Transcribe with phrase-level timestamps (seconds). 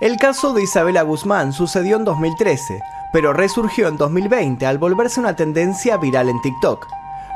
[0.00, 2.80] El caso de Isabela Guzmán sucedió en 2013,
[3.12, 6.86] pero resurgió en 2020 al volverse una tendencia viral en TikTok.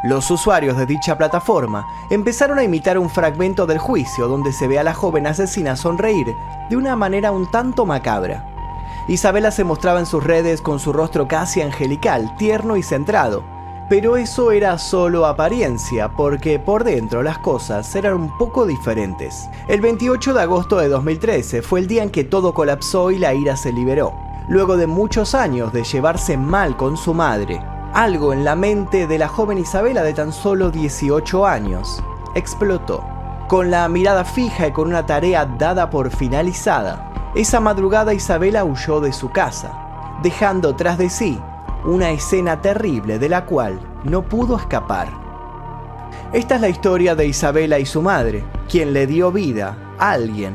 [0.03, 4.79] Los usuarios de dicha plataforma empezaron a imitar un fragmento del juicio donde se ve
[4.79, 6.35] a la joven asesina sonreír
[6.71, 8.47] de una manera un tanto macabra.
[9.09, 13.45] Isabela se mostraba en sus redes con su rostro casi angelical, tierno y centrado,
[13.89, 19.49] pero eso era solo apariencia, porque por dentro las cosas eran un poco diferentes.
[19.69, 23.35] El 28 de agosto de 2013 fue el día en que todo colapsó y la
[23.35, 24.15] ira se liberó,
[24.49, 27.61] luego de muchos años de llevarse mal con su madre,
[27.93, 32.03] algo en la mente de la joven Isabela de tan solo 18 años
[32.35, 33.05] explotó.
[33.49, 39.01] Con la mirada fija y con una tarea dada por finalizada, esa madrugada Isabela huyó
[39.01, 39.73] de su casa,
[40.23, 41.39] dejando tras de sí
[41.85, 45.09] una escena terrible de la cual no pudo escapar.
[46.33, 50.55] Esta es la historia de Isabela y su madre, quien le dio vida a alguien,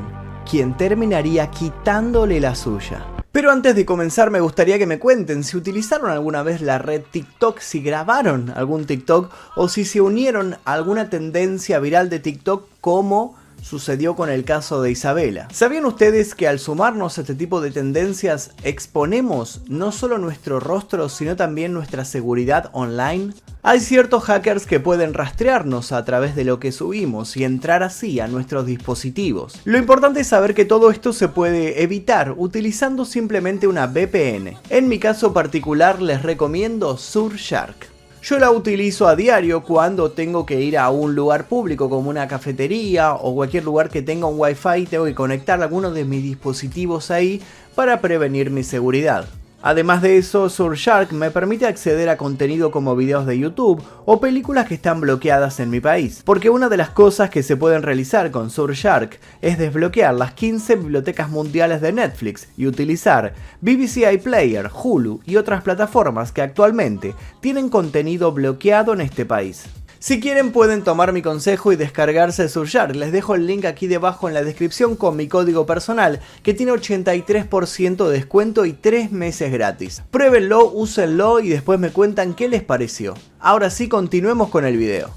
[0.49, 3.05] quien terminaría quitándole la suya.
[3.31, 7.03] Pero antes de comenzar me gustaría que me cuenten si utilizaron alguna vez la red
[7.11, 12.67] TikTok, si grabaron algún TikTok o si se unieron a alguna tendencia viral de TikTok
[12.81, 15.47] como sucedió con el caso de Isabela.
[15.51, 21.09] ¿Sabían ustedes que al sumarnos a este tipo de tendencias exponemos no solo nuestro rostro,
[21.09, 23.33] sino también nuestra seguridad online?
[23.61, 28.21] Hay ciertos hackers que pueden rastrearnos a través de lo que subimos y entrar así
[28.21, 29.59] a nuestros dispositivos.
[29.65, 34.57] Lo importante es saber que todo esto se puede evitar utilizando simplemente una VPN.
[34.69, 37.98] En mi caso particular les recomiendo Surfshark.
[38.21, 42.27] Yo la utilizo a diario cuando tengo que ir a un lugar público como una
[42.27, 47.11] cafetería o cualquier lugar que tenga un wifi, tengo que conectar algunos de mis dispositivos
[47.11, 47.41] ahí
[47.75, 49.25] para prevenir mi seguridad.
[49.61, 54.67] Además de eso, Surfshark me permite acceder a contenido como videos de YouTube o películas
[54.67, 56.21] que están bloqueadas en mi país.
[56.23, 60.77] Porque una de las cosas que se pueden realizar con Surfshark es desbloquear las 15
[60.77, 67.67] bibliotecas mundiales de Netflix y utilizar BBC iPlayer, Hulu y otras plataformas que actualmente tienen
[67.67, 69.65] contenido bloqueado en este país.
[70.01, 72.95] Si quieren pueden tomar mi consejo y descargarse Surfshark.
[72.95, 76.71] Les dejo el link aquí debajo en la descripción con mi código personal que tiene
[76.71, 80.01] 83% de descuento y 3 meses gratis.
[80.09, 83.15] Pruébenlo, úsenlo y después me cuentan qué les pareció.
[83.41, 85.09] Ahora sí, continuemos con el video.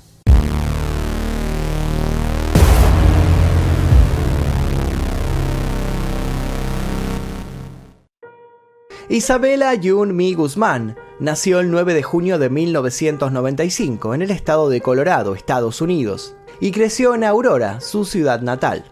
[9.08, 14.80] Isabela Yun Mi Guzmán nació el 9 de junio de 1995 en el estado de
[14.80, 18.84] Colorado, Estados Unidos, y creció en Aurora, su ciudad natal.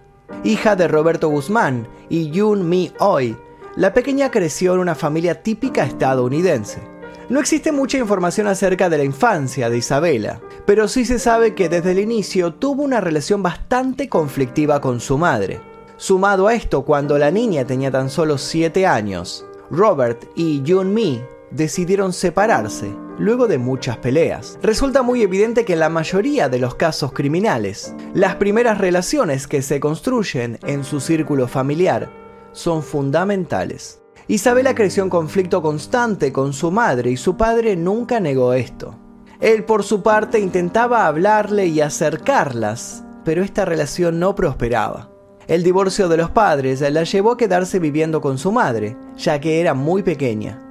[0.44, 3.36] Hija de Roberto Guzmán y Yun Mi Oi,
[3.76, 6.80] la pequeña creció en una familia típica estadounidense.
[7.28, 11.68] No existe mucha información acerca de la infancia de Isabela, pero sí se sabe que
[11.68, 15.60] desde el inicio tuvo una relación bastante conflictiva con su madre.
[15.96, 21.22] Sumado a esto, cuando la niña tenía tan solo 7 años, Robert y Yun Mi
[21.50, 24.58] decidieron separarse luego de muchas peleas.
[24.62, 29.62] Resulta muy evidente que en la mayoría de los casos criminales, las primeras relaciones que
[29.62, 32.10] se construyen en su círculo familiar
[32.52, 34.00] son fundamentales.
[34.26, 38.96] Isabela creció en conflicto constante con su madre y su padre nunca negó esto.
[39.40, 45.10] Él por su parte intentaba hablarle y acercarlas, pero esta relación no prosperaba.
[45.46, 49.60] El divorcio de los padres la llevó a quedarse viviendo con su madre, ya que
[49.60, 50.69] era muy pequeña.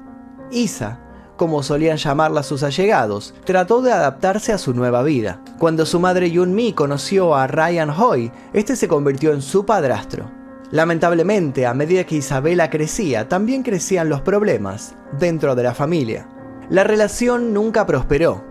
[0.51, 0.99] Isa,
[1.39, 5.41] como solían llamarla sus allegados, trató de adaptarse a su nueva vida.
[5.57, 10.29] Cuando su madre Yun Mi conoció a Ryan Hoy, este se convirtió en su padrastro.
[10.71, 16.27] Lamentablemente, a medida que Isabela crecía, también crecían los problemas dentro de la familia.
[16.69, 18.43] La relación nunca prosperó.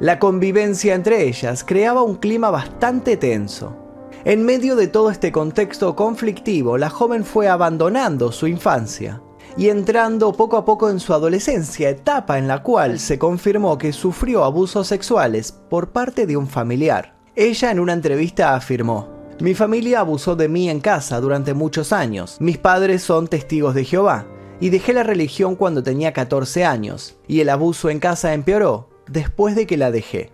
[0.00, 3.76] La convivencia entre ellas creaba un clima bastante tenso.
[4.24, 9.22] En medio de todo este contexto conflictivo, la joven fue abandonando su infancia
[9.56, 13.92] y entrando poco a poco en su adolescencia, etapa en la cual se confirmó que
[13.92, 17.14] sufrió abusos sexuales por parte de un familiar.
[17.34, 19.08] Ella en una entrevista afirmó,
[19.40, 23.84] mi familia abusó de mí en casa durante muchos años, mis padres son testigos de
[23.84, 24.26] Jehová,
[24.60, 29.56] y dejé la religión cuando tenía 14 años, y el abuso en casa empeoró después
[29.56, 30.30] de que la dejé.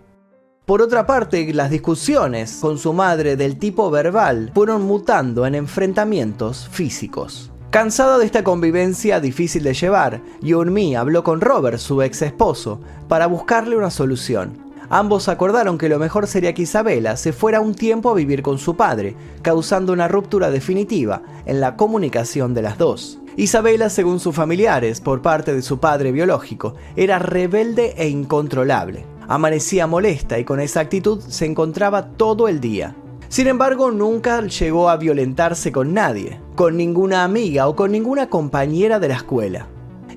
[0.65, 6.67] Por otra parte, las discusiones con su madre del tipo verbal fueron mutando en enfrentamientos
[6.69, 7.48] físicos.
[7.69, 13.27] Cansada de esta convivencia difícil de llevar, Yunmi habló con Robert, su ex esposo, para
[13.27, 14.57] buscarle una solución.
[14.89, 18.57] Ambos acordaron que lo mejor sería que Isabela se fuera un tiempo a vivir con
[18.57, 23.19] su padre, causando una ruptura definitiva en la comunicación de las dos.
[23.37, 29.05] Isabela, según sus familiares, por parte de su padre biológico, era rebelde e incontrolable.
[29.27, 32.95] Amanecía molesta y con esa actitud se encontraba todo el día.
[33.29, 38.99] Sin embargo, nunca llegó a violentarse con nadie, con ninguna amiga o con ninguna compañera
[38.99, 39.67] de la escuela.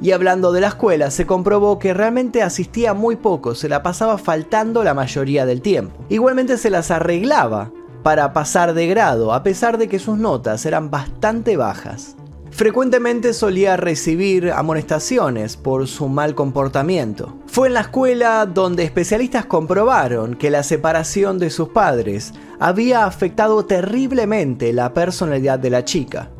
[0.01, 4.17] Y hablando de la escuela, se comprobó que realmente asistía muy poco, se la pasaba
[4.17, 5.95] faltando la mayoría del tiempo.
[6.09, 7.71] Igualmente se las arreglaba
[8.03, 12.17] para pasar de grado, a pesar de que sus notas eran bastante bajas.
[12.53, 17.35] Frecuentemente solía recibir amonestaciones por su mal comportamiento.
[17.47, 23.65] Fue en la escuela donde especialistas comprobaron que la separación de sus padres había afectado
[23.65, 26.31] terriblemente la personalidad de la chica.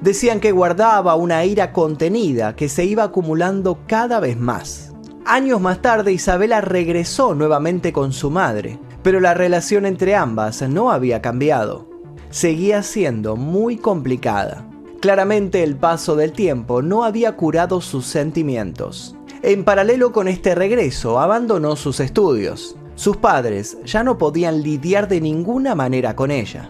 [0.00, 4.92] Decían que guardaba una ira contenida que se iba acumulando cada vez más.
[5.24, 10.90] Años más tarde Isabela regresó nuevamente con su madre, pero la relación entre ambas no
[10.90, 11.88] había cambiado.
[12.30, 14.66] Seguía siendo muy complicada.
[14.98, 19.14] Claramente el paso del tiempo no había curado sus sentimientos.
[19.42, 22.74] En paralelo con este regreso, abandonó sus estudios.
[23.00, 26.68] Sus padres ya no podían lidiar de ninguna manera con ella.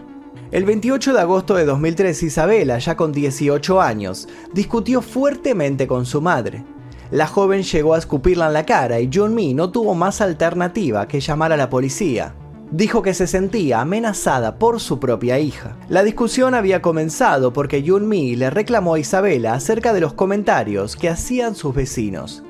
[0.49, 6.21] El 28 de agosto de 2003, Isabela, ya con 18 años, discutió fuertemente con su
[6.21, 6.63] madre.
[7.11, 11.19] La joven llegó a escupirla en la cara y Junmi no tuvo más alternativa que
[11.19, 12.33] llamar a la policía.
[12.71, 15.75] Dijo que se sentía amenazada por su propia hija.
[15.89, 21.09] La discusión había comenzado porque Junmi le reclamó a Isabela acerca de los comentarios que
[21.09, 22.41] hacían sus vecinos.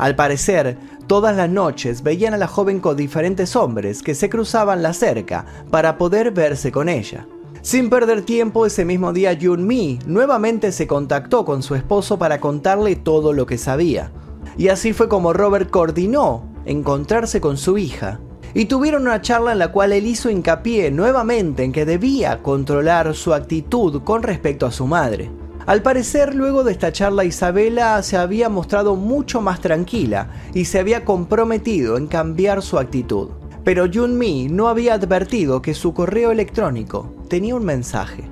[0.00, 0.78] Al parecer,
[1.10, 5.44] todas las noches veían a la joven con diferentes hombres que se cruzaban la cerca
[5.68, 7.26] para poder verse con ella.
[7.62, 12.38] Sin perder tiempo, ese mismo día Jun Mi nuevamente se contactó con su esposo para
[12.38, 14.12] contarle todo lo que sabía.
[14.56, 18.20] Y así fue como Robert coordinó encontrarse con su hija.
[18.54, 23.16] Y tuvieron una charla en la cual él hizo hincapié nuevamente en que debía controlar
[23.16, 25.39] su actitud con respecto a su madre.
[25.70, 30.80] Al parecer, luego de esta charla, Isabela se había mostrado mucho más tranquila y se
[30.80, 33.28] había comprometido en cambiar su actitud.
[33.62, 38.24] Pero Jun Mi no había advertido que su correo electrónico tenía un mensaje.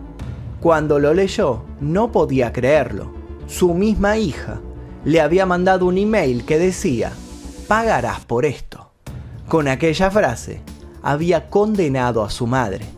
[0.58, 3.12] Cuando lo leyó, no podía creerlo.
[3.46, 4.60] Su misma hija
[5.04, 7.12] le había mandado un email que decía,
[7.68, 8.90] pagarás por esto.
[9.46, 10.60] Con aquella frase,
[11.02, 12.97] había condenado a su madre.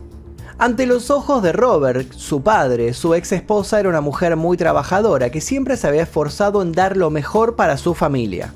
[0.61, 5.31] Ante los ojos de Robert, su padre, su ex esposa era una mujer muy trabajadora
[5.31, 8.53] que siempre se había esforzado en dar lo mejor para su familia.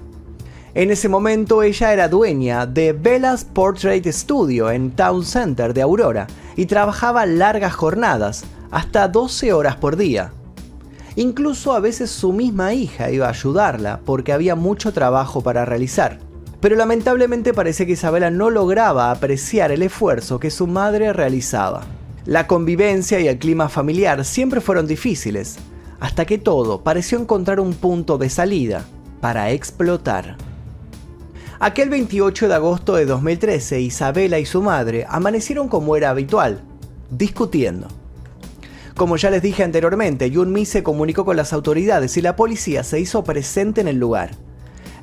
[0.76, 6.28] En ese momento ella era dueña de Bella's Portrait Studio en Town Center de Aurora
[6.56, 10.32] y trabajaba largas jornadas, hasta 12 horas por día.
[11.16, 16.20] Incluso a veces su misma hija iba a ayudarla porque había mucho trabajo para realizar.
[16.62, 21.84] Pero lamentablemente parece que Isabela no lograba apreciar el esfuerzo que su madre realizaba.
[22.26, 25.58] La convivencia y el clima familiar siempre fueron difíciles,
[26.00, 28.84] hasta que todo pareció encontrar un punto de salida
[29.22, 30.38] para explotar.
[31.60, 36.62] Aquel 28 de agosto de 2013, Isabela y su madre amanecieron como era habitual,
[37.10, 37.88] discutiendo.
[38.96, 43.00] Como ya les dije anteriormente, Yunmi se comunicó con las autoridades y la policía se
[43.00, 44.32] hizo presente en el lugar.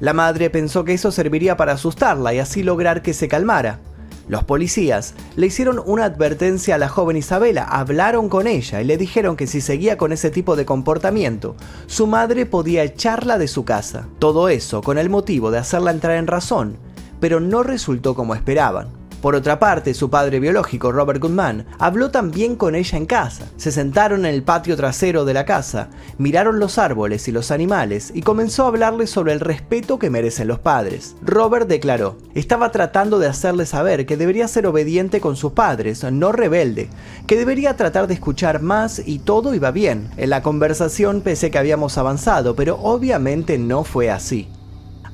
[0.03, 3.79] La madre pensó que eso serviría para asustarla y así lograr que se calmara,
[4.27, 8.97] los policías le hicieron una advertencia a la joven Isabela, hablaron con ella y le
[8.97, 11.55] dijeron que si seguía con ese tipo de comportamiento,
[11.87, 14.09] su madre podía echarla de su casa.
[14.19, 16.79] Todo eso con el motivo de hacerla entrar en razón,
[17.21, 19.02] pero no resultó como esperaban.
[19.23, 23.47] Por otra parte, su padre biológico, Robert Goodman, habló también con ella en casa.
[23.57, 28.11] Se sentaron en el patio trasero de la casa, miraron los árboles y los animales
[28.13, 31.15] y comenzó a hablarles sobre el respeto que merecen los padres.
[31.23, 36.33] Robert declaró, estaba tratando de hacerle saber que debería ser obediente con sus padres, no
[36.33, 36.89] rebelde,
[37.29, 40.11] que debería tratar de escuchar más y todo iba bien.
[40.17, 44.49] En la conversación pensé que habíamos avanzado, pero obviamente no fue así.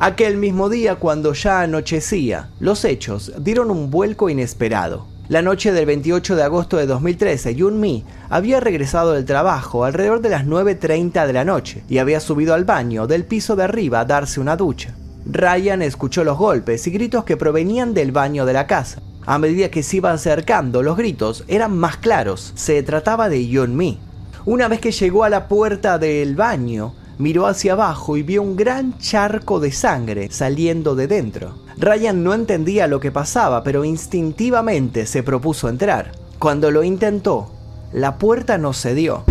[0.01, 5.09] Aquel mismo día, cuando ya anochecía, los hechos dieron un vuelco inesperado.
[5.29, 10.21] La noche del 28 de agosto de 2013, Yun Mi había regresado del trabajo alrededor
[10.21, 13.99] de las 9.30 de la noche y había subido al baño del piso de arriba
[13.99, 14.95] a darse una ducha.
[15.27, 19.03] Ryan escuchó los golpes y gritos que provenían del baño de la casa.
[19.27, 22.53] A medida que se iba acercando, los gritos eran más claros.
[22.55, 23.99] Se trataba de Yun Mi.
[24.47, 28.57] Una vez que llegó a la puerta del baño, miró hacia abajo y vio un
[28.57, 31.55] gran charco de sangre saliendo de dentro.
[31.77, 36.13] Ryan no entendía lo que pasaba, pero instintivamente se propuso entrar.
[36.39, 37.51] Cuando lo intentó,
[37.93, 39.25] la puerta no cedió.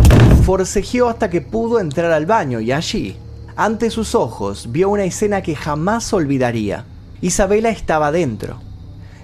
[0.44, 3.16] Forcejeó hasta que pudo entrar al baño y allí,
[3.56, 6.84] ante sus ojos, vio una escena que jamás olvidaría.
[7.20, 8.58] Isabela estaba dentro.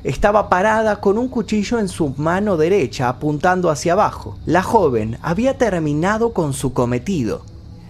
[0.03, 4.37] Estaba parada con un cuchillo en su mano derecha apuntando hacia abajo.
[4.45, 7.43] La joven había terminado con su cometido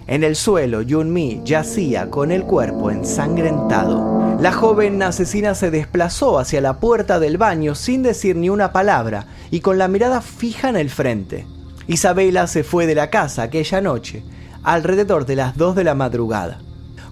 [0.06, 4.36] en el suelo, Yun Mi yacía con el cuerpo ensangrentado.
[4.40, 9.26] La joven asesina se desplazó hacia la puerta del baño sin decir ni una palabra
[9.50, 11.46] y con la mirada fija en el frente.
[11.86, 14.22] Isabela se fue de la casa aquella noche,
[14.62, 16.60] alrededor de las 2 de la madrugada.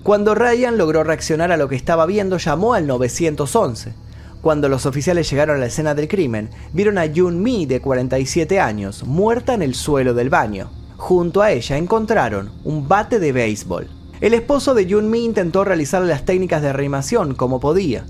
[0.03, 3.95] Cuando Ryan logró reaccionar a lo que estaba viendo, llamó al 911.
[4.43, 8.59] Cuando los oficiales llegaron a la escena del crimen, vieron a Jun Mi, de 47
[8.59, 10.82] años, muerta en el suelo del baño.
[11.03, 13.89] Junto a ella encontraron un bate de béisbol.
[14.21, 18.05] El esposo de Jun Mi intentó realizar las técnicas de reanimación como podía.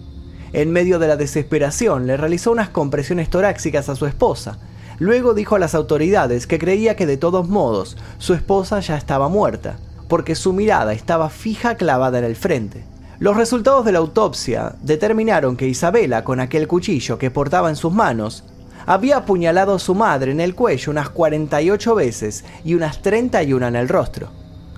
[0.52, 4.58] En medio de la desesperación, le realizó unas compresiones torácicas a su esposa.
[4.98, 9.30] Luego dijo a las autoridades que creía que de todos modos su esposa ya estaba
[9.30, 12.84] muerta porque su mirada estaba fija clavada en el frente.
[13.20, 17.94] Los resultados de la autopsia determinaron que Isabela, con aquel cuchillo que portaba en sus
[17.94, 18.44] manos,
[18.86, 23.76] había apuñalado a su madre en el cuello unas 48 veces y unas 31 en
[23.76, 24.30] el rostro.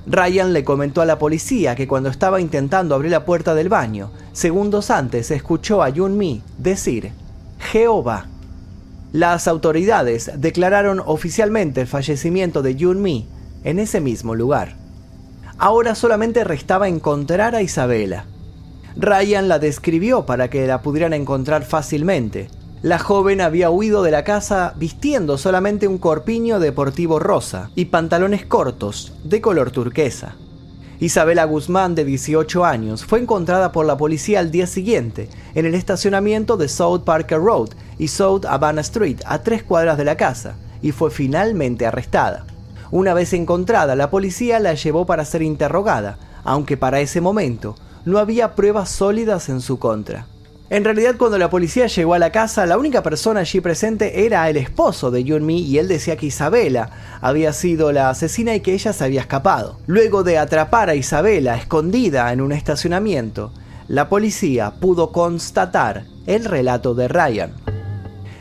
[0.06, 4.10] Ryan le comentó a la policía que cuando estaba intentando abrir la puerta del baño,
[4.32, 7.12] segundos antes escuchó a Yun Mi decir,
[7.58, 8.26] Jehová.
[9.12, 13.28] Las autoridades declararon oficialmente el fallecimiento de Yun Mi
[13.62, 14.76] en ese mismo lugar.
[15.56, 18.26] Ahora solamente restaba encontrar a Isabela.
[18.96, 22.48] Ryan la describió para que la pudieran encontrar fácilmente.
[22.84, 28.44] La joven había huido de la casa vistiendo solamente un corpiño deportivo rosa y pantalones
[28.44, 30.36] cortos de color turquesa.
[31.00, 35.74] Isabela Guzmán, de 18 años, fue encontrada por la policía al día siguiente en el
[35.74, 40.56] estacionamiento de South Parker Road y South Havana Street, a tres cuadras de la casa,
[40.82, 42.44] y fue finalmente arrestada.
[42.90, 48.18] Una vez encontrada, la policía la llevó para ser interrogada, aunque para ese momento no
[48.18, 50.26] había pruebas sólidas en su contra.
[50.70, 54.48] En realidad, cuando la policía llegó a la casa, la única persona allí presente era
[54.48, 56.90] el esposo de Junmi y él decía que Isabela
[57.20, 59.78] había sido la asesina y que ella se había escapado.
[59.86, 63.52] Luego de atrapar a Isabela escondida en un estacionamiento,
[63.88, 67.52] la policía pudo constatar el relato de Ryan.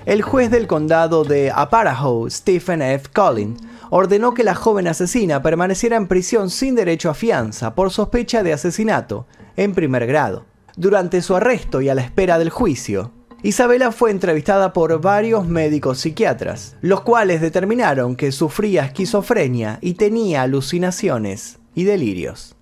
[0.06, 3.10] El juez del condado de Aparahoe, Stephen F.
[3.14, 8.44] Collins, ordenó que la joven asesina permaneciera en prisión sin derecho a fianza por sospecha
[8.44, 9.28] de asesinato
[9.58, 10.53] en primer grado.
[10.76, 13.12] Durante su arresto y a la espera del juicio,
[13.44, 20.42] Isabela fue entrevistada por varios médicos psiquiatras, los cuales determinaron que sufría esquizofrenia y tenía
[20.42, 22.56] alucinaciones y delirios.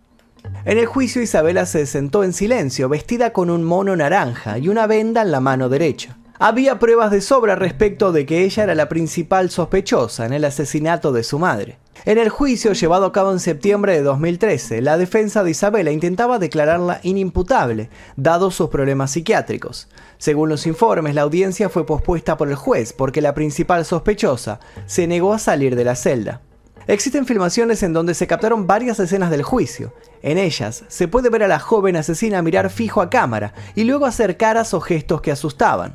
[0.66, 4.88] En el juicio Isabela se sentó en silencio, vestida con un mono naranja y una
[4.88, 6.18] venda en la mano derecha.
[6.44, 11.12] Había pruebas de sobra respecto de que ella era la principal sospechosa en el asesinato
[11.12, 11.78] de su madre.
[12.04, 16.40] En el juicio llevado a cabo en septiembre de 2013, la defensa de Isabela intentaba
[16.40, 19.88] declararla inimputable, dados sus problemas psiquiátricos.
[20.18, 25.06] Según los informes, la audiencia fue pospuesta por el juez porque la principal sospechosa se
[25.06, 26.42] negó a salir de la celda.
[26.88, 29.94] Existen filmaciones en donde se captaron varias escenas del juicio.
[30.24, 34.08] En ellas se puede ver a la joven asesina mirar fijo a cámara y luego
[34.08, 35.94] hacer caras o gestos que asustaban.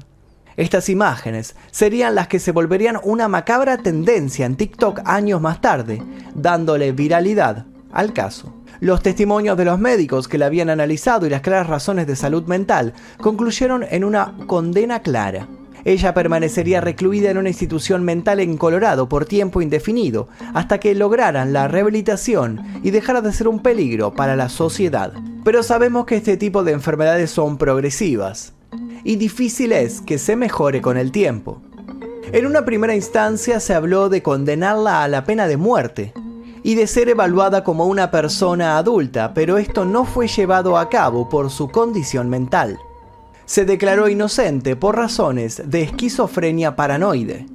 [0.57, 6.03] Estas imágenes serían las que se volverían una macabra tendencia en TikTok años más tarde,
[6.35, 8.55] dándole viralidad al caso.
[8.81, 12.45] Los testimonios de los médicos que la habían analizado y las claras razones de salud
[12.47, 15.47] mental concluyeron en una condena clara.
[15.85, 21.53] Ella permanecería recluida en una institución mental en Colorado por tiempo indefinido hasta que lograran
[21.53, 25.13] la rehabilitación y dejara de ser un peligro para la sociedad.
[25.45, 28.56] Pero sabemos que este tipo de enfermedades son progresivas
[29.05, 31.61] y difícil es que se mejore con el tiempo.
[32.33, 36.13] En una primera instancia se habló de condenarla a la pena de muerte
[36.63, 41.29] y de ser evaluada como una persona adulta, pero esto no fue llevado a cabo
[41.29, 42.81] por su condición mental.
[43.45, 47.47] Se declaró inocente por razones de esquizofrenia paranoide.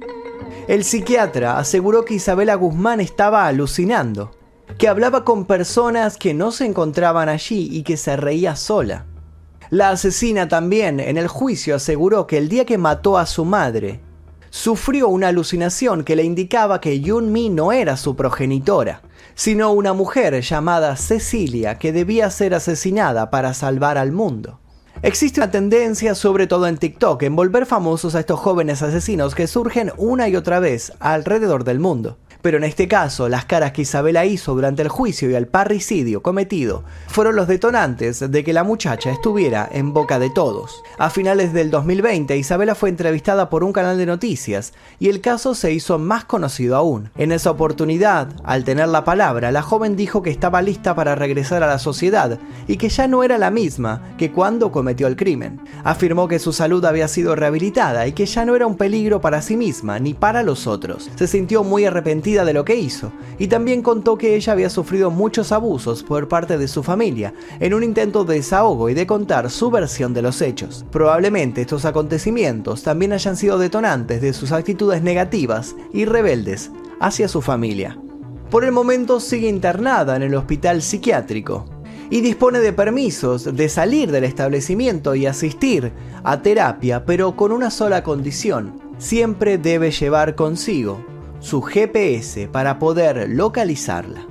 [0.68, 4.30] El psiquiatra aseguró que Isabela Guzmán estaba alucinando,
[4.78, 9.04] que hablaba con personas que no se encontraban allí y que se reía sola.
[9.72, 14.02] La asesina también en el juicio aseguró que el día que mató a su madre,
[14.50, 19.00] sufrió una alucinación que le indicaba que Yun Mi no era su progenitora,
[19.34, 24.60] sino una mujer llamada Cecilia que debía ser asesinada para salvar al mundo.
[25.00, 29.46] Existe una tendencia, sobre todo en TikTok, en volver famosos a estos jóvenes asesinos que
[29.46, 33.82] surgen una y otra vez alrededor del mundo pero en este caso las caras que
[33.82, 38.64] Isabela hizo durante el juicio y el parricidio cometido fueron los detonantes de que la
[38.64, 40.82] muchacha estuviera en boca de todos.
[40.98, 45.54] A finales del 2020, Isabela fue entrevistada por un canal de noticias y el caso
[45.54, 47.10] se hizo más conocido aún.
[47.16, 51.62] En esa oportunidad, al tener la palabra, la joven dijo que estaba lista para regresar
[51.62, 55.60] a la sociedad y que ya no era la misma que cuando cometió el crimen.
[55.84, 59.42] Afirmó que su salud había sido rehabilitada y que ya no era un peligro para
[59.42, 61.10] sí misma ni para los otros.
[61.16, 65.10] Se sintió muy arrepentida de lo que hizo, y también contó que ella había sufrido
[65.10, 69.50] muchos abusos por parte de su familia, en un intento de desahogo y de contar
[69.50, 70.86] su versión de los hechos.
[70.90, 77.42] Probablemente estos acontecimientos también hayan sido detonantes de sus actitudes negativas y rebeldes hacia su
[77.42, 77.98] familia.
[78.50, 81.66] Por el momento sigue internada en el hospital psiquiátrico,
[82.10, 87.70] y dispone de permisos de salir del establecimiento y asistir a terapia, pero con una
[87.70, 88.78] sola condición.
[88.98, 91.02] Siempre debe llevar consigo
[91.42, 94.26] su GPS para poder localizarla.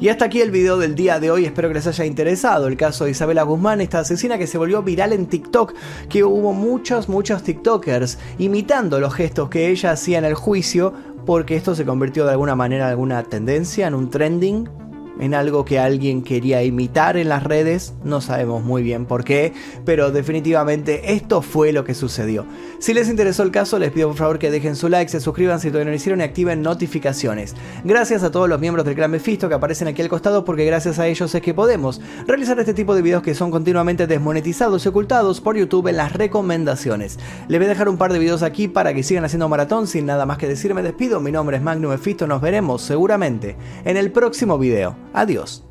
[0.00, 2.76] Y hasta aquí el video del día de hoy, espero que les haya interesado el
[2.76, 5.74] caso de Isabela Guzmán, esta asesina que se volvió viral en TikTok,
[6.08, 10.92] que hubo muchos, muchos TikTokers imitando los gestos que ella hacía en el juicio,
[11.24, 14.68] porque esto se convirtió de alguna manera en alguna tendencia, en un trending,
[15.20, 19.52] en algo que alguien quería imitar en las redes, no sabemos muy bien por qué,
[19.84, 22.46] pero definitivamente esto fue lo que sucedió.
[22.78, 25.60] Si les interesó el caso, les pido por favor que dejen su like, se suscriban
[25.60, 27.54] si todavía no lo hicieron y activen notificaciones.
[27.84, 30.98] Gracias a todos los miembros del clan Mephisto que aparecen aquí al costado porque gracias
[30.98, 34.88] a ellos es que podemos realizar este tipo de videos que son continuamente desmonetizados y
[34.88, 37.18] ocultados por YouTube en las recomendaciones.
[37.48, 40.06] Les voy a dejar un par de videos aquí para que sigan haciendo maratón, sin
[40.06, 43.96] nada más que decir me despido, mi nombre es Magnum Mephisto, nos veremos seguramente en
[43.96, 44.96] el próximo video.
[45.12, 45.62] Adiós.